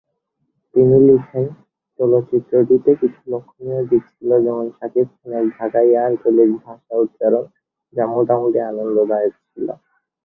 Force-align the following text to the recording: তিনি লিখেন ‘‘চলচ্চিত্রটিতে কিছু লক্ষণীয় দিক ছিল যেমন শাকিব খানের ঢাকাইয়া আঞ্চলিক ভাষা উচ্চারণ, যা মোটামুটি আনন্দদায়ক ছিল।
তিনি 0.75 0.97
লিখেন 1.07 1.45
‘‘চলচ্চিত্রটিতে 1.99 2.91
কিছু 3.01 3.21
লক্ষণীয় 3.31 3.81
দিক 3.89 4.03
ছিল 4.11 4.29
যেমন 4.45 4.65
শাকিব 4.77 5.07
খানের 5.13 5.45
ঢাকাইয়া 5.51 5.99
আঞ্চলিক 6.07 6.49
ভাষা 6.61 6.93
উচ্চারণ, 7.03 7.45
যা 7.93 8.03
মোটামুটি 8.13 8.59
আনন্দদায়ক 8.69 9.33
ছিল। 9.45 9.67